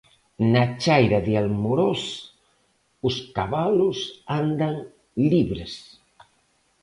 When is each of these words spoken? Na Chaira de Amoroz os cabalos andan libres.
Na 0.51 0.63
Chaira 0.81 1.19
de 1.27 1.33
Amoroz 1.43 2.03
os 3.07 3.15
cabalos 3.37 3.97
andan 4.41 4.75
libres. 5.31 5.73